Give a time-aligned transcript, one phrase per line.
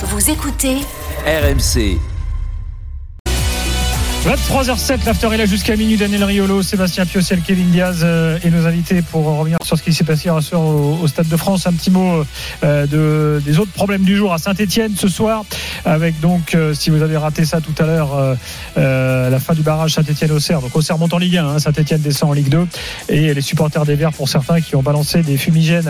[0.00, 0.76] Vous écoutez
[1.26, 1.98] RMC.
[4.24, 5.96] 23h07, l'after est là jusqu'à minuit.
[5.96, 9.92] Daniel Riolo, Sébastien Piocel, Kevin Diaz euh, et nos invités pour revenir sur ce qui
[9.92, 11.68] s'est passé hier soir au, Stade de France.
[11.68, 12.24] Un petit mot
[12.64, 15.44] euh, de, des autres problèmes du jour à Saint-Etienne ce soir.
[15.84, 18.36] Avec donc, euh, si vous avez raté ça tout à l'heure,
[18.76, 20.60] la fin du barrage Saint-Etienne-Auxerre.
[20.62, 22.66] Donc Auxerre monte en Ligue 1, hein, Saint-Etienne descend en Ligue 2.
[23.10, 25.88] Et les supporters des Verts, pour certains, qui ont balancé des fumigènes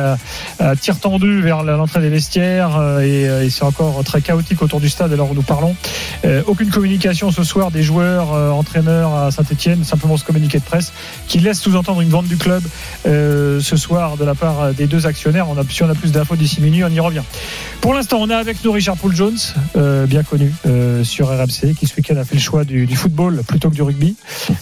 [0.58, 3.00] à, tir tendu vers l'entrée des vestiaires.
[3.00, 5.74] et, et c'est encore très chaotique autour du stade alors nous parlons.
[6.46, 10.92] aucune communication ce soir des joueurs euh, entraîneur à Saint-Etienne, simplement ce communiqué de presse
[11.26, 12.62] qui laisse sous-entendre une vente du club
[13.06, 15.48] euh, ce soir de la part des deux actionnaires.
[15.48, 17.22] On a, si on a plus d'infos d'ici minuit, on y revient.
[17.80, 19.38] Pour l'instant, on a avec nous Richard Paul Jones,
[19.76, 20.52] euh, bien connu
[21.02, 24.16] sur RMC, qui ce week-end a fait le choix du, football plutôt que du rugby.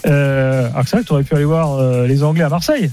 [0.07, 2.91] Euh, alors que que tu aurais pu aller voir les Anglais à Marseille.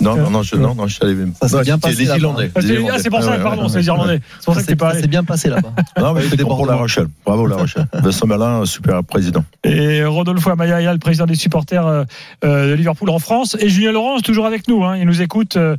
[0.00, 1.16] Non, non, non, je, non, non, je suis allé.
[1.40, 2.04] Ça s'est Non, bien passé les.
[2.06, 2.50] Irlandais.
[2.54, 2.92] Ah, Les c'est Irlandais.
[2.94, 3.94] ah, c'est pour ça, pardon, ouais, c'est les ouais.
[3.94, 4.20] Irlandais.
[4.38, 5.72] C'est pour ça que t'es pas s'est bien passé là-bas.
[6.00, 6.64] Non, mais c'était pour.
[6.66, 7.08] La Rochelle.
[7.24, 7.86] Bravo La Rochelle.
[7.92, 9.44] Vincent Merlin, super président.
[9.64, 12.04] Et Rodolfo Amaya, le président des supporters euh,
[12.44, 13.56] euh, de Liverpool en France.
[13.60, 14.84] Et Julien Laurence, toujours avec nous.
[14.84, 15.76] Hein, il nous écoute, euh.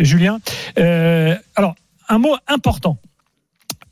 [0.00, 0.38] Julien.
[0.78, 1.74] Euh, alors,
[2.08, 2.98] un mot important.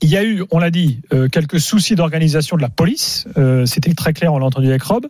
[0.02, 3.26] Il y a eu, on l'a dit, euh, quelques soucis d'organisation de la police.
[3.38, 5.06] Euh, C'était très clair, on l'a entendu avec Rob.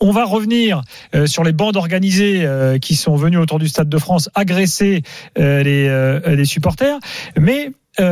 [0.00, 0.82] On va revenir
[1.14, 2.46] euh, sur les bandes organisées
[2.80, 5.02] qui sont venues autour du Stade de France agresser
[5.36, 6.98] les, supporters.
[7.38, 8.02] Mais tout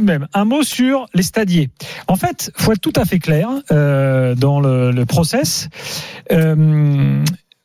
[0.00, 1.70] de même, un mot sur les stadiers.
[2.06, 5.68] En fait, faut être tout à fait clair dans le, le process.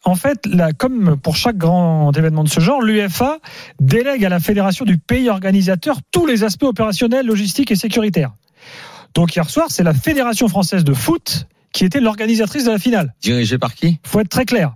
[0.05, 3.37] En fait, là, comme pour chaque grand événement de ce genre, l'UFA
[3.79, 8.33] délègue à la fédération du pays organisateur tous les aspects opérationnels, logistiques et sécuritaires.
[9.13, 13.13] Donc hier soir, c'est la fédération française de foot qui était l'organisatrice de la finale.
[13.21, 13.99] Dirigé par qui?
[14.05, 14.75] Faut être très clair.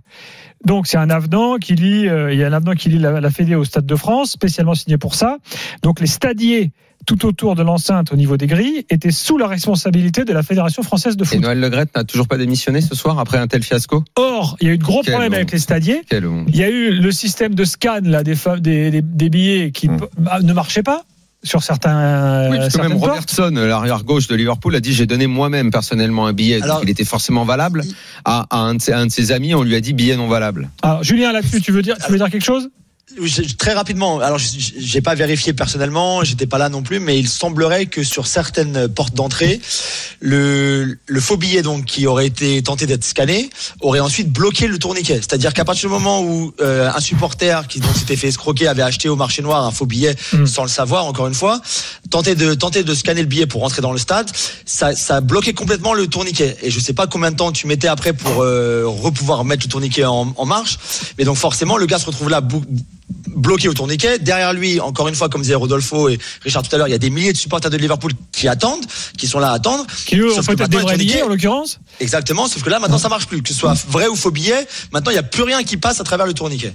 [0.64, 3.20] Donc c'est un avenant qui lie, euh, il y a un avenant qui lie la,
[3.20, 5.38] la Fédé au Stade de France, spécialement signé pour ça.
[5.82, 6.72] Donc les stadiers
[7.06, 10.82] tout autour de l'enceinte au niveau des grilles étaient sous la responsabilité de la Fédération
[10.82, 11.40] française de Et foot.
[11.40, 14.70] Noël Legrette n'a toujours pas démissionné ce soir après un tel fiasco Or, il y
[14.70, 15.36] a eu de gros Quel problèmes honte.
[15.36, 16.02] avec les stadiers.
[16.12, 19.70] Il y a eu le système de scan là, des, fa- des, des, des billets
[19.70, 19.96] qui Mm.
[20.00, 21.02] p- bah, ne marchait pas
[21.44, 22.50] sur certains.
[22.50, 22.94] Oui, parce que même.
[22.94, 26.84] Robertson, l'arrière gauche de Liverpool, a dit j'ai donné moi-même personnellement un billet, Alors- donc
[26.84, 27.84] il était forcément valable.
[28.24, 30.26] À, à un, de ses, un de ses amis, on lui a dit billet non
[30.28, 30.68] valable.
[30.82, 32.68] Alors, Julien, là-dessus, tu veux dire, tu veux dire quelque chose?
[33.58, 37.86] Très rapidement, alors j'ai pas vérifié personnellement, j'étais pas là non plus, mais il semblerait
[37.86, 39.60] que sur certaines portes d'entrée,
[40.20, 44.78] le, le faux billet donc qui aurait été tenté d'être scanné aurait ensuite bloqué le
[44.78, 45.16] tourniquet.
[45.16, 48.82] C'est-à-dire qu'à partir du moment où euh, un supporter qui donc s'était fait escroquer avait
[48.82, 50.46] acheté au marché noir un faux billet Mm.
[50.46, 51.60] sans le savoir, encore une fois,
[52.10, 54.30] tenté de tenter de scanner le billet pour rentrer dans le stade,
[54.64, 56.56] ça, ça bloquait complètement le tourniquet.
[56.62, 59.70] Et je sais pas combien de temps tu mettais après pour euh, repouvoir mettre le
[59.70, 60.78] tourniquet en, en marche,
[61.16, 62.40] mais donc forcément le gars se retrouve là
[63.28, 64.18] bloqué au tourniquet.
[64.18, 66.94] Derrière lui, encore une fois, comme disait Rodolfo et Richard tout à l'heure, il y
[66.94, 68.84] a des milliers de supporters de Liverpool qui attendent,
[69.16, 69.86] qui sont là à attendre.
[70.06, 73.08] Qui eux ont peut-être des vrais billets en l'occurrence Exactement, sauf que là maintenant ça
[73.08, 73.42] marche plus.
[73.42, 76.00] Que ce soit vrai ou faux billet, maintenant il n'y a plus rien qui passe
[76.00, 76.72] à travers le tourniquet.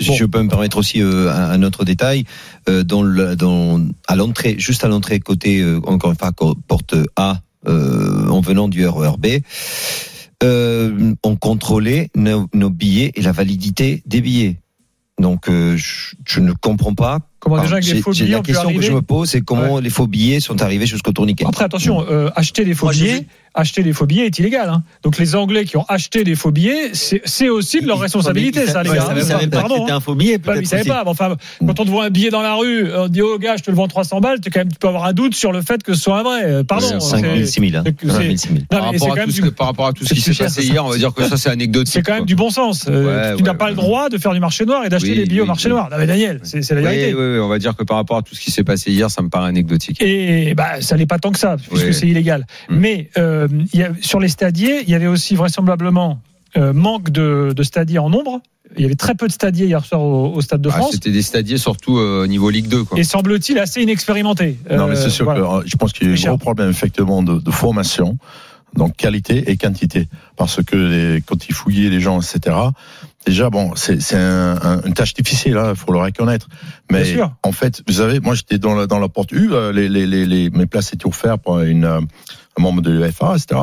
[0.00, 0.14] Si Bon.
[0.14, 2.24] je peux me permettre aussi euh, un, autre détail,
[2.68, 6.32] euh, dans le, dans, à l'entrée, juste à l'entrée côté, euh, encore une fois,
[6.66, 9.26] porte A, euh, en venant du RERB,
[10.42, 14.56] euh, on contrôlait nos, nos billets et la validité des billets.
[15.18, 17.18] Donc, euh, je, je ne comprends pas.
[17.42, 19.28] Comment Enfin, déjà avec des j'ai- faux billets La question que arriver je me pose,
[19.28, 21.44] c'est comment les faux billets sont arrivés jusqu'au tourniquet.
[21.46, 24.68] Après, attention, euh, acheter des faux Moi, billets, acheter des faux billets est illégal.
[24.68, 24.84] Hein.
[25.02, 28.84] Donc les Anglais qui ont acheté des faux billets, c'est aussi de leur responsabilité, ça,
[28.84, 29.08] les gars.
[29.12, 29.74] Ouais, ça veut pas Pardon.
[29.74, 29.96] que c'était hein.
[29.96, 31.02] un faux billet, mais ils peut-être savaient pas.
[31.06, 31.34] Enfin,
[31.66, 33.70] quand on te voit un billet dans la rue, on dit oh gars, je te
[33.72, 35.82] le vends 300 balles, tu, quand même, tu peux avoir un doute sur le fait
[35.82, 36.44] que ce soit un vrai.
[36.44, 36.86] Euh, Pardon.
[36.94, 37.76] Ouais, 5 000, c'est- 6 000.
[37.76, 37.82] hein.
[37.84, 38.54] c'est- 5 000, 6 000.
[38.60, 40.20] Non, Par rapport, à tout ce du- que, par rapport à tout ce c'est qui
[40.20, 40.72] s'est passé ça.
[40.72, 41.92] hier, on va dire que ça c'est anecdotique.
[41.92, 42.26] C'est quand même quoi.
[42.26, 42.86] du bon sens.
[42.88, 45.24] Euh, Ouais, tu n'as pas le droit de faire du marché noir et d'acheter des
[45.26, 45.88] billets au marché noir.
[45.90, 47.12] Non, mais Daniel, c'est la Oui, vérité.
[47.40, 49.28] On va dire que par rapport à tout ce qui s'est passé hier, ça me
[49.28, 50.00] paraît anecdotique.
[50.00, 51.94] Et bah, ça n'est pas tant que ça, puisque Oui.
[51.94, 52.46] c'est illégal.
[52.68, 52.76] Mm.
[52.76, 56.20] Mais euh, il y a, sur les stadiers, il y avait aussi vraisemblablement
[56.56, 58.40] euh, manque de, de stadiers en nombre.
[58.76, 60.92] Il y avait très peu de stadiers hier soir au, au Stade de Ah, France.
[60.92, 62.84] C'était des stadiers surtout euh, au niveau Ligue 2.
[62.84, 62.98] Quoi.
[62.98, 64.56] et semble-t-il assez inexpérimentés.
[64.70, 65.40] Non, mais Euh, c'est sûr voilà.
[65.40, 68.16] que euh, je pense qu'il y a eu un gros problème effectivement de, de formation,
[68.74, 70.08] donc qualité et quantité.
[70.36, 72.56] Parce que les, quand ils fouillaient les gens, etc.,
[73.26, 76.48] déjà, bon, c'est c'est un, un- une tâche difficile, il faut le reconnaître.
[76.90, 77.32] Mais Bien sûr.
[77.42, 80.06] en fait, vous savez, moi j'étais dans la, dans la porte U, euh, les, les,
[80.06, 82.00] les, les- mes places étaient offertes par une, euh,
[82.58, 83.62] un membre de l'UFA, etc.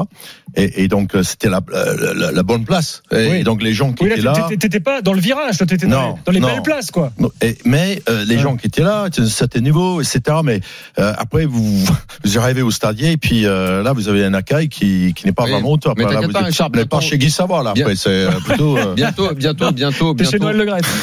[0.56, 3.03] Et, et donc euh, c'était la, la, la- bonne place.
[3.11, 3.44] Et, Oui.
[3.44, 4.41] donc les gens qui Oui, étaient là, là.
[4.47, 6.47] t'étais- t'étais pas dans le virage, toi, t'étais dans dans les non.
[6.47, 7.11] belles places, quoi.
[7.44, 8.41] Et- mais euh, les Ouais.
[8.41, 10.38] gens qui étaient là étaient à un certain niveau, etc.
[10.44, 10.59] Mais
[10.97, 11.85] euh, après, vous,
[12.23, 15.33] vous arrivez au stadier et puis euh, là, vous avez un accueil qui, qui n'est
[15.33, 15.95] pas Oui, vraiment au top.
[16.00, 17.73] mais Là, vous pas, Richard, vous n'êtes pas chez Guy Savoie, là.
[17.73, 18.75] Bien- Après, c'est euh, plutôt.
[18.75, 20.46] euh, Bientôt, bientôt bientôt, bientôt, bientôt,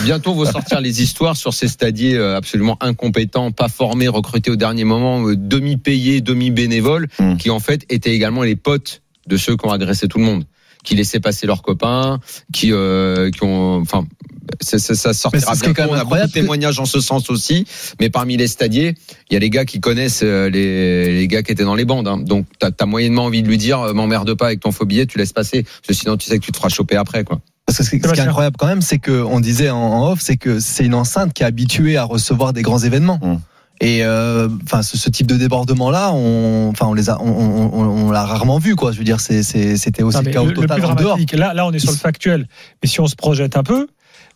[0.04, 4.56] bientôt vont sortir les histoires sur ces stadiers euh, absolument incompétents, pas formés, recrutés au
[4.56, 7.36] dernier moment, euh, demi-payés, demi-bénévoles, Hmm.
[7.36, 10.44] qui en fait étaient également les potes de ceux qui ont agressé tout le monde,
[10.84, 12.20] qui laissaient passer leurs copains,
[12.52, 14.06] qui, euh, qui ont, enfin,
[14.60, 15.74] ça, ça, ça sortira bientôt.
[15.74, 17.66] quand même On a beaucoup de témoignages en ce sens aussi,
[18.00, 18.94] mais parmi les stadiers,
[19.28, 21.84] il y a les gars qui connaissent euh, les, les gars qui étaient dans les
[21.84, 22.06] bandes.
[22.06, 22.18] hein.
[22.18, 25.18] Donc, t'as as moyennement envie de lui dire, m'emmerde pas avec ton faux billet, tu
[25.18, 27.40] laisses passer, parce que sinon tu sais que tu te feras choper après, quoi.
[27.66, 29.76] Parce que ce qui ce qui est incroyable quand même, c'est que on disait en,
[29.78, 33.18] en off, c'est que c'est une enceinte qui est habituée à recevoir des grands événements.
[33.22, 33.36] Mm.
[33.82, 37.28] Et euh, enfin, ce, ce type de débordement là, on, enfin, on les a, on,
[37.28, 38.92] on, on- on l'a rarement vu, quoi.
[38.92, 41.08] Je veux dire, c'était aussi Non, le cas au le total plus en dehors.
[41.08, 42.46] dramatique, là, là, on est sur le factuel.
[42.82, 43.86] Mais si on se projette un peu,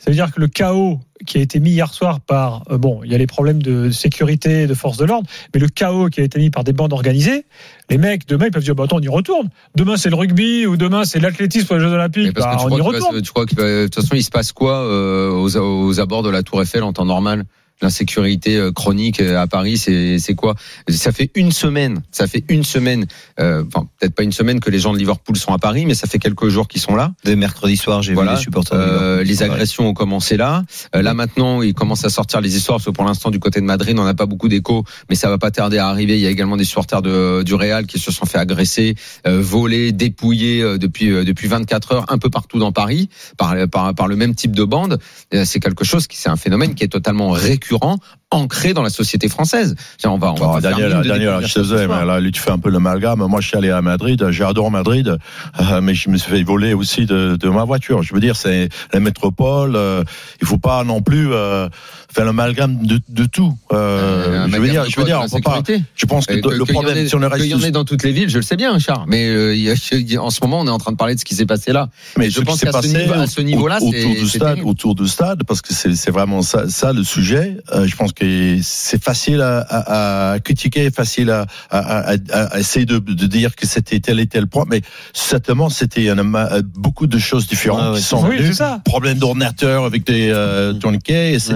[0.00, 3.02] ça veut dire que le chaos qui a été mis hier soir par, euh, bon,
[3.04, 6.22] il y a les problèmes de sécurité, de force de l'ordre, mais le chaos qui
[6.22, 7.44] a été mis par des bandes organisées,
[7.90, 9.50] les mecs, demain, ils peuvent dire, bah, attends, on y retourne.
[9.74, 12.78] Demain, c'est le rugby, ou demain, c'est l'athlétisme pour les Jeux Olympiques, bah, on y
[12.78, 13.20] va retourne.
[13.20, 16.30] tu crois que de toute façon il se passe quoi euh, aux, aux abords de
[16.30, 17.44] la Tour Eiffel en temps normal?
[17.82, 20.54] L'insécurité euh, chronique euh, à Paris, c'est quoi?
[20.88, 23.06] Ça fait une semaine, ça fait une semaine,
[23.38, 25.94] euh, enfin peut-être pas une semaine que les gens de Liverpool sont à Paris, mais
[25.94, 27.12] ça fait quelques jours qu'ils sont là.
[27.24, 28.32] Dès mercredi soir, j'ai Voilà.
[28.32, 28.78] vu les supporters.
[28.78, 30.64] Euh, les agressions ont commencé là.
[30.94, 32.78] Euh, là maintenant, ils commencent à sortir les histoires.
[32.78, 35.28] Parce que pour l'instant, du côté de Madrid, on n'a pas beaucoup d'échos, mais ça
[35.28, 36.14] va pas tarder à arriver.
[36.16, 38.94] Il y a également des supporters de, du Real qui se sont fait agresser,
[39.26, 43.54] euh, voler, dépouiller euh, depuis euh, depuis 24 heures un peu partout dans Paris par
[43.70, 44.98] par, par le même type de bande.
[45.44, 47.98] C'est quelque chose qui c'est un phénomène qui est totalement récurrent, concurrents
[48.30, 49.74] ancré dans la société française.
[50.04, 52.00] On va on va faire Daniel, Daniel, je soir.
[52.00, 53.24] mais là, lui, tu fais un peu l'amalgame.
[53.26, 55.16] Moi, je suis allé à Madrid, j'adore Madrid,
[55.60, 58.02] euh, mais je me suis fait voler aussi de, de ma voiture.
[58.02, 59.74] Je veux dire, c'est la métropole.
[59.76, 60.04] euh,
[60.40, 61.68] il faut pas non plus euh,
[62.12, 63.52] faire l'amalgame de, de tout.
[63.72, 65.62] Euh, Un je veux dire, je veux dire, on peut pas.
[65.96, 67.54] Je pense que Euh, le qu'il y en problème, ait- si on reste qu'il y
[67.54, 69.04] en ait dans toutes les villes, je le sais bien, Charles.
[69.08, 69.70] Mais euh, il y
[70.16, 71.72] a- en ce moment, on est en train de parler de ce qui s'est passé
[71.72, 71.88] là.
[72.16, 76.10] Mais je pense qu'à ce niveau-là, autour du stade, autour du stade, parce que c'est
[76.10, 77.56] vraiment ça, ça le sujet.
[77.72, 78.19] Euh, je pense que
[78.62, 82.14] c'est facile à, à, à critiquer, facile à, à, à,
[82.54, 84.82] à essayer de, de dire que c'était tel et tel point, mais
[85.12, 88.36] certainement c'était il y en a ma- beaucoup de choses différentes ouais, qui sont Oui,
[88.36, 88.48] venues.
[88.48, 88.80] c'est ça.
[88.84, 91.54] Problème d'ordinateur avec des euh, tourniquets, etc.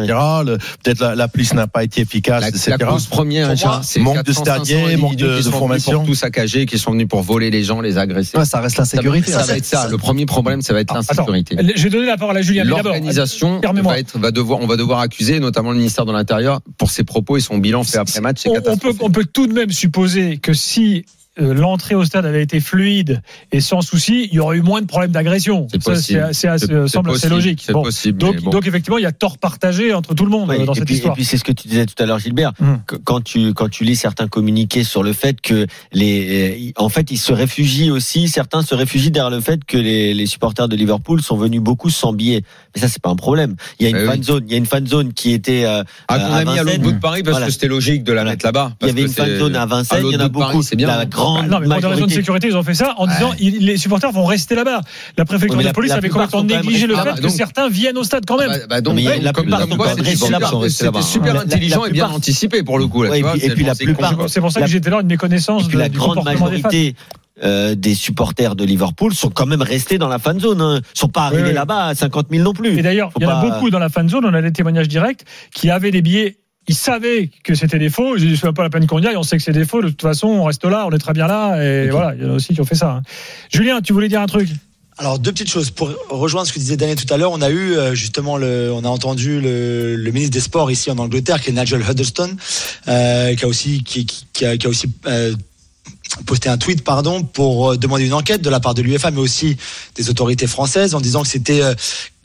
[0.82, 2.76] Peut-être la, la police n'a pas été efficace, La, etc.
[2.78, 3.52] la cause première,
[3.82, 5.98] c'est manque de 400, 500 stadiers, manque de- qui de sont venus formation.
[5.98, 8.36] Pour tout saccager, qui sont venus pour voler les gens, les agresser.
[8.38, 9.32] Ouais, ça reste l'insécurité.
[9.32, 9.44] Ça, hein.
[9.44, 9.88] va être ça.
[9.88, 11.56] Le premier problème, ça va être Attends, l'insécurité.
[11.76, 12.64] je vais donner la parole à Julien.
[12.64, 16.90] L'organisation va être, va devoir, on va devoir accuser, notamment le ministère de l'Intérieur, pour
[16.90, 18.40] ses propos et son bilan fait après match.
[18.42, 21.04] C'est on, on peut, on peut tout de même supposer que si
[21.36, 23.20] l'entrée au stade avait été fluide
[23.52, 25.66] et sans souci, il y aurait eu moins de problèmes d'agression.
[25.72, 27.62] C'est euh, semble assez logique.
[27.64, 27.82] C'est Bon.
[27.82, 28.18] possible.
[28.18, 28.50] Donc, mais bon.
[28.50, 30.76] donc effectivement, il y a tort partagé entre tout le monde Ouais, euh, dans et,
[30.76, 31.14] cette puis, et histoire.
[31.14, 32.52] puis c'est ce que tu disais tout à l'heure, Gilbert.
[32.60, 32.80] Hum.
[33.04, 37.18] Quand tu quand tu lis certains communiqués sur le fait que les, en fait, ils
[37.18, 38.28] se réfugient aussi.
[38.28, 41.90] Certains se réfugient derrière le fait que les, les supporters de Liverpool sont venus beaucoup
[41.90, 42.42] sans billets.
[42.74, 43.56] Mais ça, c'est pas un problème.
[43.78, 44.06] Il y a une Eh oui.
[44.06, 44.44] fan zone.
[44.46, 45.64] Il y a une fan zone qui était.
[45.64, 46.82] euh, Ah, euh, à a mis à l'autre Vincennes.
[46.82, 47.46] bout de Paris parce Voilà.
[47.46, 48.30] que c'était logique de la Voilà.
[48.32, 48.72] mettre là-bas.
[48.82, 49.98] Il y avait une fan zone à Vincennes.
[49.98, 50.62] à Il y en a de Paris,
[51.24, 53.06] La grande Ah, non, mais pour des raisons de sécurité, ils ont fait ça en
[53.06, 54.80] disant il- les supporters vont rester là-bas.
[55.16, 56.94] La préfecture Ouais, mais de la- police la avait complètement sont quand même négligé le
[56.94, 58.48] fait Ah, bah, que donc- certains viennent au stade quand même.
[58.50, 61.40] Bah, bah donc, Mais il y a- comme- la comme, plupart c'était super, La- la-
[61.42, 63.02] intelligent la et bien anticipé pour le coup.
[63.02, 64.28] Ouais, et puis- la plupart-.
[64.28, 66.16] C'est pour ça La- que j'étais là une méconnaissance Et puis de- la du grande
[66.16, 66.62] comportement des fans.
[66.68, 66.94] majorité
[67.42, 70.60] euh, des supporters de Liverpool sont quand même restés dans la fan zone.
[70.60, 70.80] Hein.
[70.94, 71.54] Sont pas arrivés Oui, oui.
[71.54, 72.78] là-bas à 50 000 non plus.
[72.78, 74.52] Et d'ailleurs, il y en a pas- beaucoup dans la fan zone, on a des
[74.52, 75.22] témoignages directs,
[75.52, 76.38] qui avaient des billets.
[76.66, 78.16] Ils savaient que c'était des faux.
[78.16, 79.16] Je dis, c'est pas la peine qu'on y aille.
[79.16, 79.82] On sait que c'est des faux.
[79.82, 80.86] De toute façon, on reste là.
[80.86, 81.62] On est très bien là.
[81.62, 82.14] Et voilà.
[82.14, 82.90] Il y en a aussi qui ont fait ça.
[82.90, 83.02] hein.
[83.52, 84.48] Julien, tu voulais dire un truc?
[84.96, 87.32] Alors deux petites choses pour rejoindre ce que disait Daniel tout à l'heure.
[87.32, 90.88] On a eu euh, justement le, on a entendu le, le ministre des Sports ici
[90.88, 92.36] en Angleterre, qui est Nigel Huddleston,
[92.86, 94.06] euh, qui a aussi qui,
[94.44, 95.34] a, qui a aussi euh,
[96.26, 99.56] posté un tweet pardon pour demander une enquête de la part de l'UEFA, mais aussi
[99.96, 101.74] des autorités françaises, en disant que c'était euh,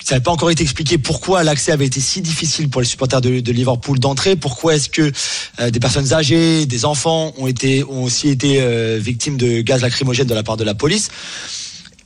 [0.10, 3.22] ça n'avait pas encore été expliqué pourquoi l'accès avait été si difficile pour les supporters
[3.22, 4.36] de, Liverpool d'entrer.
[4.36, 5.12] Pourquoi est-ce que
[5.60, 9.84] euh, des personnes âgées, des enfants ont été ont aussi été euh, victimes de gaz
[9.84, 11.10] lacrymogène de la part de la police?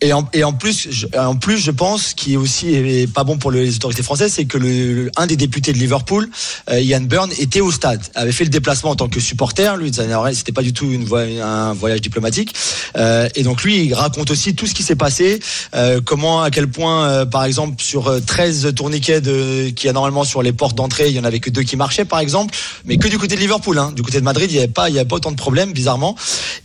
[0.04, 3.76] Et en, plus, je, en plus, je pense qui est aussi pas bon pour les
[3.78, 6.30] autorités françaises, c'est que le, un des députés de Liverpool,
[6.70, 9.78] euh, Ian Byrne, était au stade, avait fait le déplacement en tant que supporter.
[9.78, 9.94] Lui,
[10.34, 10.92] c'était pas du tout
[11.42, 12.54] un voyage diplomatique.
[12.98, 15.40] Euh, et donc lui, il raconte aussi tout ce qui s'est passé,
[15.74, 20.26] euh, comment, à quel point, par exemple, sur euh, 13 tourniquets qu'il y a normalement
[20.26, 22.54] sur les portes d'entrée, il y en avait que deux qui marchaient, par exemple,
[22.86, 23.78] mais que du côté de Liverpool.
[23.78, 23.92] Hein.
[23.96, 26.16] Du côté de Madrid, il n'y avait pas, y avait pas autant de problèmes, bizarrement,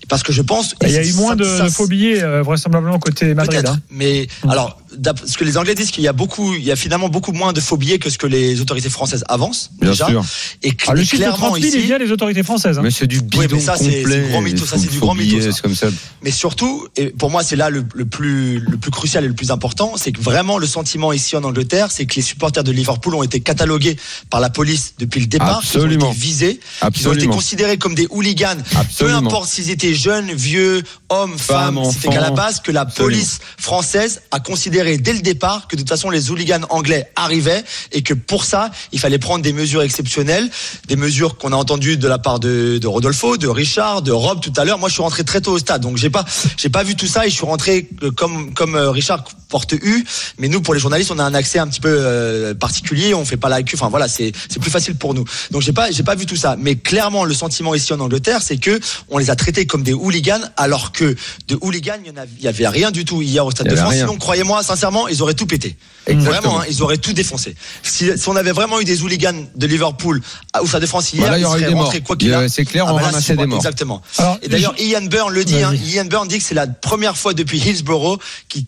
[0.09, 0.75] parce que je pense.
[0.83, 3.65] Il y a eu ça- moins de, ça- de faux billets, euh, vraisemblablement, côté Madrid.
[3.67, 3.79] Hein.
[3.91, 4.51] mais Mm.
[4.51, 4.81] alors
[5.27, 7.53] ce que les Anglais disent qu'il y a beaucoup, il y a finalement beaucoup moins
[7.53, 10.07] de faux billets que ce que les autorités françaises avancent Bien déjà.
[10.07, 10.25] sûr.
[10.63, 12.79] Et cl- Ah, le clairement 30 000, il ici, vient des autorités françaises.
[12.79, 12.83] hein.
[12.83, 14.03] Mais c'est du bidon mais ça, c'est- complet.
[14.17, 15.53] c'est du grand mytho, ça, c'est du grand mytho, ça.
[15.53, 15.89] C'est comme ça.
[16.23, 19.35] mais surtout, et pour moi c'est là le, le plus le plus crucial et le
[19.35, 22.73] plus important, c'est que vraiment le sentiment ici en Angleterre, c'est que les supporters de
[22.73, 23.97] Liverpool ont été catalogués
[24.31, 26.11] par la police depuis le départ, qu'ils ont Absolument.
[26.13, 27.35] été visés, qu'ils ont été Absolument.
[27.35, 29.19] considérés comme des hooligans, peu Absolument.
[29.19, 33.13] importe s'ils étaient jeunes, vieux, hommes, femmes, Femmes, c'était qu'à la base que la Absolument.
[33.15, 37.65] police française a considéré dès le départ que de toute façon les hooligans anglais arrivaient
[37.93, 40.49] et que pour ça il fallait prendre des mesures exceptionnelles,
[40.87, 44.53] des mesures qu'on a entendues de la part de, Rodolfo, de Richard, de Rob tout
[44.57, 44.79] à l'heure.
[44.79, 46.25] Moi je suis rentré très tôt au stade donc j'ai pas
[46.57, 49.73] j'ai pas vu tout ça et je suis rentré euh, comme comme euh, Richard porte
[49.73, 50.05] U
[50.39, 53.25] mais nous pour les journalistes on a un accès un petit peu euh, particulier on
[53.25, 55.91] fait pas la queue enfin voilà c'est c'est plus facile pour nous donc j'ai pas
[55.91, 58.79] j'ai pas vu tout ça mais clairement le sentiment ici en Angleterre c'est que
[59.09, 61.17] on les a traités comme des hooligans alors que
[61.49, 63.67] de hooligans il y en a- il y avait rien du tout hier au stade
[63.67, 64.07] de avait France rien.
[64.07, 65.77] sinon croyez-moi sincèrement ils auraient tout pété
[66.07, 66.41] Exactement.
[66.51, 69.67] vraiment hein, ils auraient tout défoncé si, si on avait vraiment eu des hooligans de
[69.67, 70.21] Liverpool
[70.61, 71.85] au stade de France hier Voilà, il y ils aurait eu seraient des morts.
[71.85, 73.59] rentrés quoi qu'il a C'est clair, Ah on bah ramassait des morts.
[73.59, 74.03] Exactement.
[74.19, 75.63] Alors, Et d'ailleurs, Ian Byrne le dit.
[75.63, 75.75] Hein.
[75.75, 78.19] Ian Byrne dit que c'est la première fois depuis Hillsborough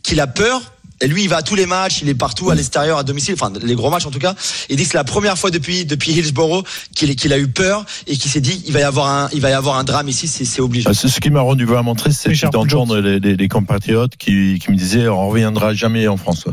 [0.02, 0.69] qu'il a peur.
[1.02, 3.34] Et lui, il va à tous les matchs, il est partout à l'extérieur, à domicile,
[3.34, 4.34] enfin les gros matchs en tout cas.
[4.68, 6.64] Il dit que c'est la première fois depuis depuis Hillsborough
[6.94, 9.40] qu'il qu'il a eu peur et qu'il s'est dit il va y avoir un il
[9.40, 10.88] va y avoir un drame ici, c'est c'est obligé.
[10.88, 14.58] Ah, c'est Ce qui m'a rendu vraiment triste, c'est d'entendre les, les, les compatriotes qui,
[14.62, 16.44] qui me disaient on reviendra jamais en France.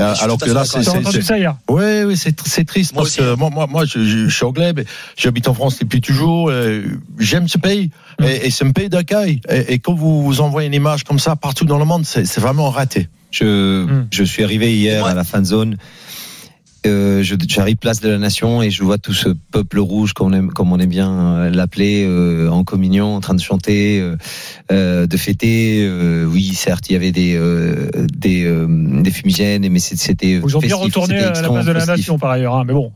[0.00, 3.10] Euh, Alors que là, c'est entendu ça hier Oui, oui, c'est c'est triste Moi parce
[3.10, 4.84] aussi, que moi, moi, moi, je, je, je suis anglais, mais
[5.16, 6.48] j'habite en France depuis toujours.
[6.50, 6.82] euh,
[7.18, 8.24] J'aime ce pays Mm.
[8.24, 9.40] et, et c'est un pays d'accueil.
[9.48, 12.24] Et, et quand vous vous envoyez une image comme ça partout dans le monde, c'est
[12.26, 13.08] c'est vraiment raté.
[13.30, 14.08] Je, Mm.
[14.10, 15.10] je suis arrivé hier Ouais.
[15.10, 15.76] à la fan zone.
[16.86, 20.28] Euh, je- J'arrive place de la Nation et je vois tout ce peuple rouge, comme
[20.28, 24.02] on aime, comme on aime bien euh, l'appeler, euh, en communion, en train de chanter,
[24.72, 25.86] euh, de fêter.
[26.26, 27.38] Oui, certes, il y avait des
[28.14, 28.66] des,
[29.02, 31.96] des fumigènes, mais c'était ont bien retourné à la place de la festif.
[31.98, 32.54] nation par ailleurs.
[32.56, 32.92] hein, mais bon.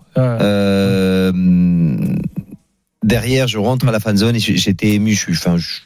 [3.02, 5.12] derrière, je rentre à la fan zone et j'étais ému.
[5.12, 5.80] Je suis, enfin, je-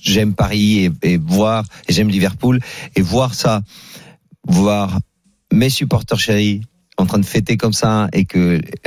[0.00, 2.60] j'aime Paris et, et voir, et j'aime Liverpool
[2.96, 3.62] et voir ça,
[4.46, 4.98] voir
[5.52, 6.62] mes supporters chéris
[6.98, 8.38] en train de fêter comme ça et que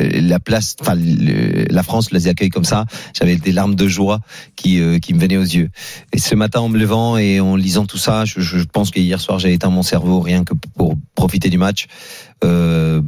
[0.02, 2.86] euh, la place, enfin la France les accueille comme ça,
[3.18, 4.20] j'avais des larmes de joie
[4.56, 5.70] qui euh, qui me venaient aux yeux.
[6.12, 9.00] Et ce matin en me levant et en lisant tout ça, je, je pense que
[9.00, 11.86] hier soir j'ai éteint mon cerveau rien que pour profiter du match.
[12.44, 13.02] Euh,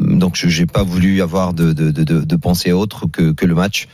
[0.00, 3.46] donc je j'ai pas voulu avoir de de de, de, de pensée autre que que
[3.46, 3.86] le match.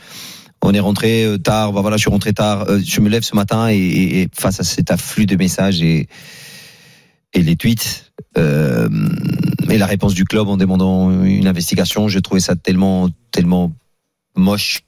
[0.65, 2.69] On est rentré euh, tard, bah voilà, je suis rentré tard.
[2.69, 5.81] Euh, je me lève ce matin et, et- et face à cet afflux de messages
[5.81, 6.07] et
[7.33, 8.87] et les tweets euh,
[9.73, 13.71] et la réponse du club en demandant une investigation, j'ai trouvé ça tellement tellement
[14.35, 14.81] moche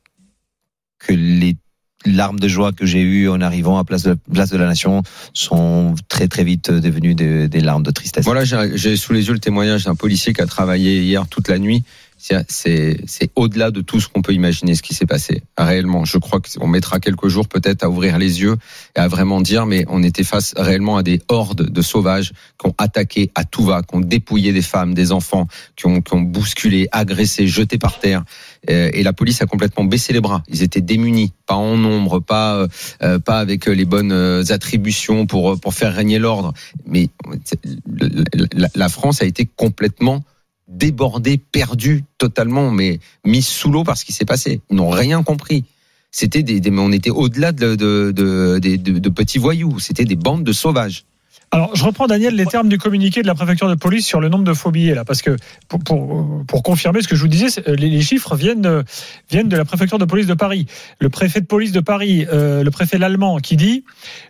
[0.99, 1.57] que les
[2.05, 5.01] larmes de joie que j'ai eues en arrivant à place de, place de la Nation
[5.33, 8.23] sont très très vite devenues des, larmes de tristesse.
[8.25, 11.57] Voilà, j'ai sous les yeux le témoignage d'un policier qui a travaillé hier toute la
[11.57, 11.83] nuit.
[12.47, 15.43] C'est- au-delà de tout ce qu'on peut imaginer ce qui s'est passé.
[15.57, 18.55] Réellement, je crois qu'on mettra quelques jours peut-être à ouvrir les yeux
[18.95, 22.67] et à vraiment dire, mais on était face réellement à des hordes de sauvages qui
[22.67, 26.13] ont attaqué à tout va, qui ont dépouillé des femmes, des enfants, qui ont, qui
[26.13, 28.23] ont bousculé, agressé, jeté par terre.
[28.69, 30.41] Euh, Et la police a complètement baissé les bras.
[30.47, 32.67] Ils étaient démunis, pas en nombre, pas euh,
[33.03, 36.53] euh, pas avec les bonnes euh, attributions pour pour faire régner l'ordre.
[36.87, 37.09] Mais
[38.75, 40.23] la France a été complètement
[40.67, 44.61] débordée, perdue totalement, mais mise sous l'eau par ce qui s'est passé.
[44.69, 45.63] Ils n'ont rien compris.
[46.11, 49.79] C'était des, des- on était au-delà de, de, de, de- de- de petits voyous.
[49.79, 51.05] C'était des bandes de sauvages.
[51.51, 54.27] Alors, je reprends, Daniel, les termes du communiqué de la préfecture de police sur le
[54.27, 55.37] nombre de faux billets, là, parce que
[55.69, 58.83] pour, pour, pour confirmer ce que je vous disais, c'est- les, les chiffres viennent, euh,
[59.31, 60.65] viennent de la préfecture de police de Paris.
[60.99, 63.85] Le préfet de police de Paris, euh, le préfet l'allemand, qui dit,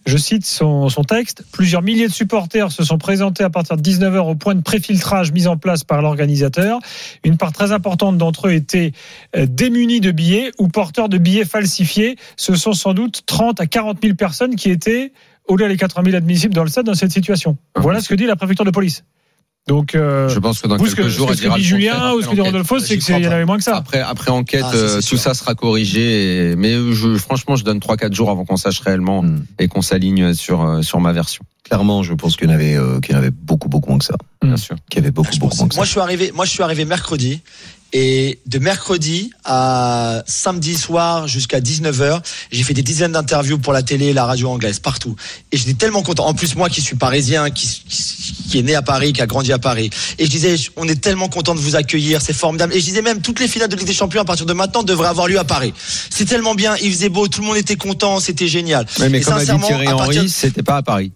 [0.05, 3.81] je cite son, son texte, plusieurs milliers de supporters se sont présentés à partir de
[3.81, 6.77] 19h au point de préfiltrage mis en place par l'organisateur.
[7.23, 8.91] Une part très importante d'entre eux étaient
[9.35, 12.17] euh, démunis de billets ou porteurs de billets falsifiés.
[12.35, 15.11] Ce sont sans doute 30 à 40 000 personnes qui étaient
[15.47, 17.57] au-delà des 80 000 admissibles dans le stade dans cette situation.
[17.75, 19.03] Voilà ce que dit la préfecture de police.
[19.67, 22.27] Donc, euh, Je pense que dans quelques que, jours, ce que dit Julien ou ce
[22.29, 22.41] que dit.
[22.41, 23.75] Rodolphe, c'est qu'il y en avait moins que ça.
[23.75, 26.51] Après, après enquête, Ah, euh, tout ça sera corrigé.
[26.51, 29.43] et- mais je, franchement, je donne 3-4 jours avant qu'on sache réellement Hmm.
[29.57, 31.43] et qu'on s'aligne sur, euh, sur ma version.
[31.63, 33.97] Clairement, je pense qu'il y en avait, euh, qu'il y en avait beaucoup, beaucoup moins
[33.97, 34.13] que ça.
[34.43, 34.75] Bien sûr.
[34.87, 35.79] Qu'il y avait beaucoup, beaucoup moins que ça.
[35.79, 37.41] moi, je suis arrivé, moi, je suis arrivé mercredi.
[37.97, 42.19] Et de mercredi à samedi soir jusqu'à 19h,
[42.51, 45.15] j'ai fait des dizaines d'interviews pour la télé et la radio anglaise, partout.
[45.53, 46.25] Et j'étais tellement content.
[46.27, 49.27] En plus, moi qui suis parisien, qui, qui, qui est né à Paris, qui a
[49.27, 49.89] grandi à Paris.
[50.19, 52.73] Et je disais, on est tellement content de vous accueillir, c'est formidable.
[52.73, 54.83] Et je disais même, toutes les finales de Ligue des Champions à partir de maintenant
[54.83, 55.73] devraient avoir lieu à Paris.
[56.09, 58.85] C'est tellement bien, il faisait beau, tout le monde était content, c'était génial.
[58.99, 61.13] Mais Et comme a dit sincèrement, Thierry à partir- Henry, c'était pas à Paris.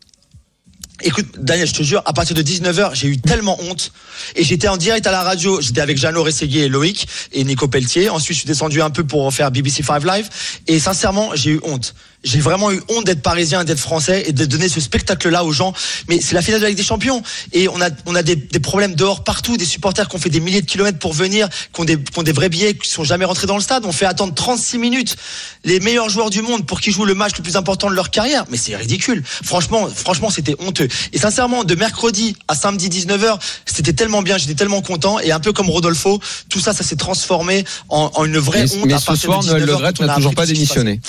[1.02, 3.92] Écoute, Daniel, je te jure, à partir de 19h, j'ai eu tellement honte.
[4.36, 5.62] Et j'étais en direct à la radio.
[5.62, 8.10] J'étais avec Jeannot Rességuier et Loïc et Nico Pelletier.
[8.10, 10.30] Ensuite, je suis descendu un peu pour faire BBC 5 Live.
[10.68, 11.96] Et sincèrement, j'ai eu honte.
[12.24, 15.74] J'ai vraiment eu honte d'être parisien, d'être français et de donner ce spectacle-là aux gens.
[16.10, 17.24] Mais c'est la finale de la Ligue des Champions.
[17.54, 20.30] Et on a, on a des, des problèmes dehors partout, des supporters qui ont fait
[20.30, 22.90] des milliers de kilomètres pour venir, qui ont des, qui ont des vrais billets, qui
[22.90, 23.86] sont jamais rentrés dans le stade.
[23.86, 25.16] On fait attendre 36 minutes
[25.64, 28.12] les meilleurs joueurs du monde pour qu'ils jouent le match le plus important de leur
[28.12, 28.46] carrière.
[28.50, 29.24] Mais c'est ridicule.
[29.26, 30.90] Franchement, franchement, c'était honteux.
[31.14, 35.20] Et sincèrement, de mercredi à samedi 19h, c'était tellement bien, j'étais tellement content.
[35.20, 38.76] Et un peu comme Rodolfo, tout ça, ça s'est transformé en, en une vraie Mais,
[38.76, 38.86] honte.
[38.88, 41.00] mais à ce partir soir, Noël 19h, Legrette quand on a n'a toujours pas démissionné.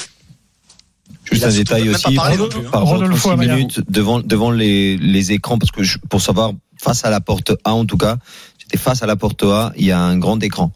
[1.31, 2.15] Juste un détail aussi.
[2.15, 2.37] par- hein.
[2.73, 3.55] par Rodolfo 36 Amaya.
[3.57, 7.53] minutes devant, devant les, les écrans, parce que je- pour savoir, face à la porte
[7.65, 8.17] A en tout cas,
[8.59, 10.73] j'étais face à la porte A, il y a un grand écran.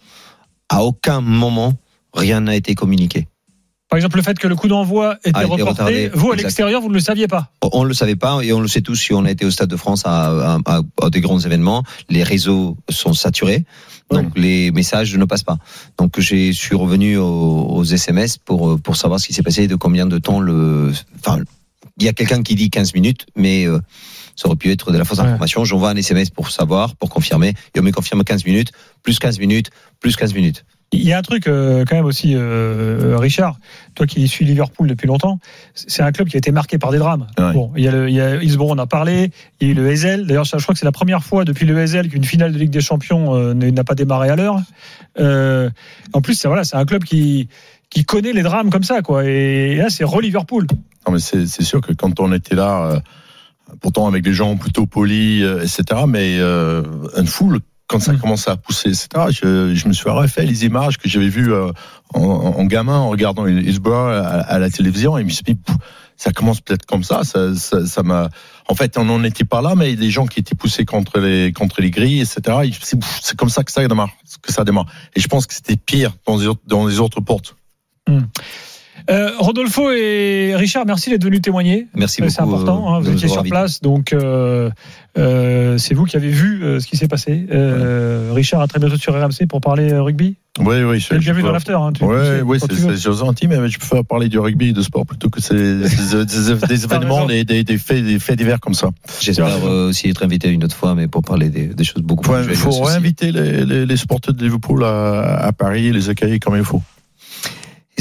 [0.68, 1.74] À aucun moment,
[2.14, 3.28] rien n'a été communiqué.
[3.94, 6.10] Par exemple, le fait que le coup d'envoi était Ah, reporté, retardé.
[6.14, 7.52] vous à l'extérieur, vous ne le saviez pas.
[7.62, 9.52] On ne le savait pas et on le sait tous si on a été au
[9.52, 11.84] Stade de France à, à- à- à des grands événements.
[12.10, 13.64] Les réseaux sont saturés,
[14.10, 15.58] donc les messages ne passent pas.
[15.96, 19.68] Donc j'ai suis revenu aux, aux SMS pour pour savoir ce qui s'est passé et
[19.68, 20.90] de combien de temps le.
[21.20, 21.38] Enfin,
[22.00, 23.78] il y a quelqu'un qui dit 15 minutes, mais euh,
[24.34, 25.24] ça aurait pu être de la fausse Ouais.
[25.26, 25.64] information.
[25.64, 27.54] J'envoie un SMS pour savoir, pour confirmer.
[27.76, 28.72] Et on me confirme 15 minutes,
[29.04, 29.70] plus 15 minutes,
[30.00, 30.64] plus 15 minutes.
[30.96, 33.58] Il y a un truc euh, quand même aussi, euh, Richard,
[33.94, 35.38] toi qui suis Liverpool depuis longtemps,
[35.74, 37.26] c'est un club qui a été marqué par des drames.
[37.38, 37.52] Ouais.
[37.52, 39.72] Bon, il y a, le, il y a Hillsborough, on a parlé, il y a
[39.72, 40.26] eu le Ezel.
[40.26, 42.70] D'ailleurs, je crois que c'est la première fois depuis le Ezel qu'une finale de Ligue
[42.70, 44.60] des Champions euh, n'a pas démarré à l'heure.
[45.18, 45.70] Euh,
[46.12, 47.48] en plus, c'est voilà, c'est un club qui
[47.90, 49.24] qui connaît les drames comme ça, quoi.
[49.24, 50.66] Et là, c'est re Liverpool.
[51.06, 53.00] Non, mais c'est sûr que quand on était là, euh,
[53.80, 56.82] pourtant avec des gens plutôt polis, euh, etc., mais euh,
[57.16, 58.18] une foule, quand ça Mm.
[58.18, 61.70] commence à pousser, etc., je, je me suis refait les images que j'avais vues euh,
[62.14, 65.54] en, en gamin en regardant Hillsborough à, à la télévision et je me suis dit,
[65.54, 65.76] pff,
[66.16, 67.24] ça commence peut-être comme ça.
[67.24, 68.28] Ça ça- ça m'a.
[68.68, 71.52] en fait, on n'en était pas là, mais des gens qui étaient poussés contre les
[71.52, 72.58] contre les grilles, etc.
[72.64, 72.70] Et
[73.20, 74.10] C'est comme ça que ça démarre,
[74.40, 74.86] que ça démarre.
[75.16, 77.56] Et je pense que c'était pire dans les autres, dans les autres portes.
[79.10, 81.86] Euh, Rodolfo et Richard, merci d'être venus témoigner.
[81.94, 82.34] Merci Euh, beaucoup.
[82.34, 84.70] C'est important, hein, euh, vous étiez sur place, donc euh,
[85.18, 87.46] euh, c'est vous qui avez vu euh, ce qui s'est passé.
[87.52, 90.36] Euh, Richard, à très bientôt sur RMC pour parler rugby.
[90.60, 91.00] Oui, oui.
[91.00, 91.72] je- bienvenu peux- dans l'after.
[91.74, 95.04] Hein, tu- oui, quand c'est intimes, mais je préfère parler du rugby et de sport
[95.04, 98.74] plutôt que ces, des, des, des événements, des, des, des faits, des faits divers comme
[98.74, 98.90] ça.
[99.20, 102.44] J'espère aussi être invité une autre fois, mais pour parler des, des choses beaucoup Il
[102.44, 102.82] plus joyeuses faut aussi.
[102.92, 106.64] réinviter les, les, les supporters de Liverpool à, à Paris et les accueillir comme il
[106.64, 106.82] faut.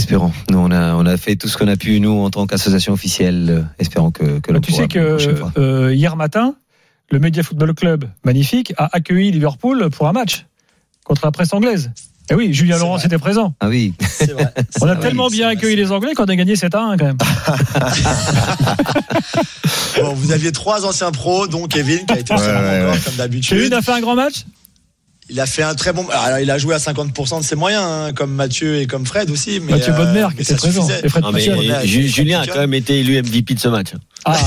[0.03, 0.33] Espérons.
[0.49, 2.91] Nous, on a, on a fait tout ce qu'on a pu, nous, en tant qu'association
[2.91, 3.47] officielle.
[3.49, 5.17] Euh, Espérons que, que l'on Tu sais que
[5.57, 6.55] euh, hier matin,
[7.09, 10.45] le Media Football Club, magnifique, a accueilli Liverpool pour un match
[11.05, 11.91] contre la presse anglaise.
[12.29, 13.05] Et oui, Julien Laurent vrai.
[13.05, 13.53] était présent.
[13.61, 13.93] Ah oui.
[14.01, 14.53] C'est vrai.
[14.81, 15.85] On a tellement bien accueilli vrai.
[15.85, 17.17] les Anglais qu'on a gagné 7 à 1 quand même.
[20.01, 22.91] Bon, vous aviez trois anciens pros, dont Kevin, qui a été Ouais, ouais, ouais.
[22.91, 23.73] comme Kevin d'habitude.
[23.73, 24.43] a fait un grand match?
[25.29, 26.07] Il a fait un très bon.
[26.09, 29.29] Alors, il a joué à 50% de ses moyens, hein, comme Mathieu et comme Fred
[29.31, 29.59] aussi.
[29.61, 30.87] Mais, Mathieu euh, Bonnemer qui était présent.
[31.03, 33.89] Et Fred Non, mais Julien a quand même été élu MVP de ce match.
[34.25, 34.37] Ah,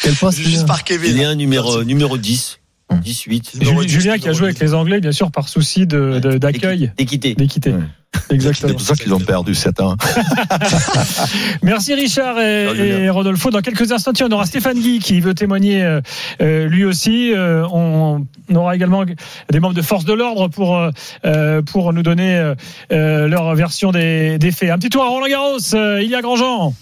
[0.00, 1.10] Quel poste Juste par Kevin.
[1.10, 2.58] Julien numéro, numéro 10.
[2.88, 3.00] Hum.
[3.00, 3.54] 18.
[3.60, 6.20] Numéro Julien, 10, Julien qui a joué avec les Anglais, bien sûr, par souci de-
[6.20, 7.34] de- d'accueil, D'équité.
[7.34, 7.70] d'équité.
[7.72, 7.80] Ouais.
[8.28, 8.72] C'est Exactement.
[8.74, 9.96] pour ça qu'ils ont perdu 7-1.
[11.62, 13.50] Merci Richard et, Rodolfo.
[13.50, 16.00] Dans quelques instants, tiens, on aura Stéphane Guy qui veut témoigner euh,
[16.40, 17.32] euh, lui aussi.
[17.34, 20.78] Euh, on, on aura également des membres de force de l'ordre pour
[21.24, 22.52] euh, pour nous donner
[22.90, 24.70] leur version des, des faits.
[24.70, 25.74] Un petit tour à Roland Garros.
[25.74, 26.72] Euh, il y a Grandjean.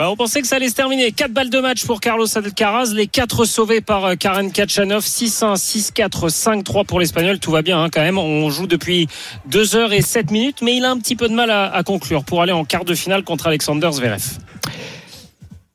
[0.00, 1.12] Bah, on pensait que ça allait se terminer.
[1.12, 2.94] 4 balles de match pour Carlos Alcaraz.
[2.94, 5.04] Les 4 sauvés par euh, Karen Kachanov.
[5.04, 6.30] 6-1, 6-4,
[6.62, 7.38] 5-3 pour l'Espagnol.
[7.38, 8.16] Tout va bien hein, quand même.
[8.16, 9.08] On joue depuis
[9.50, 10.62] 2 heures et 7 minutes.
[10.62, 12.86] Mais il a un petit peu de mal à, à conclure pour aller en quart
[12.86, 14.38] de finale contre Alexander Zverev.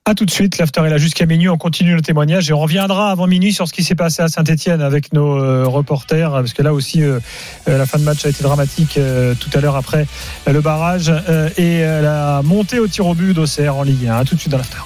[0.08, 1.50] À tout de suite, l'after est là jusqu'à minuit.
[1.50, 4.28] On continue le témoignage et on reviendra avant minuit sur ce qui s'est passé à
[4.28, 7.20] Saint-Etienne avec nos euh, reporters, parce que là aussi, euh,
[7.68, 10.06] euh, la fin de match a été dramatique euh, tout à l'heure après
[10.46, 11.12] le barrage
[11.58, 14.18] et la montée au tir au but d'Auxerre en Ligue 1.
[14.18, 14.78] À tout de suite dans l'after.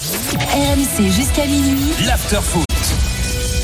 [0.00, 1.92] RMC jusqu'à minuit.
[2.06, 2.64] L'after foot.